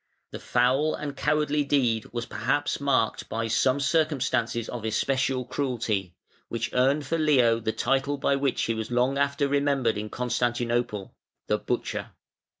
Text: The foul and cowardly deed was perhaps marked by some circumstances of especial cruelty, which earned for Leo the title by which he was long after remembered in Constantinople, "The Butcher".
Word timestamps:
The 0.31 0.39
foul 0.39 0.95
and 0.95 1.15
cowardly 1.15 1.63
deed 1.63 2.05
was 2.11 2.25
perhaps 2.25 2.79
marked 2.81 3.29
by 3.29 3.45
some 3.47 3.79
circumstances 3.79 4.67
of 4.67 4.83
especial 4.83 5.45
cruelty, 5.45 6.15
which 6.47 6.73
earned 6.73 7.05
for 7.05 7.19
Leo 7.19 7.59
the 7.59 7.71
title 7.71 8.17
by 8.17 8.35
which 8.35 8.63
he 8.63 8.73
was 8.73 8.89
long 8.89 9.19
after 9.19 9.47
remembered 9.47 9.99
in 9.99 10.09
Constantinople, 10.09 11.13
"The 11.45 11.59
Butcher". 11.59 12.13